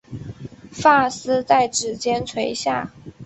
[0.71, 2.91] 发丝在指间垂下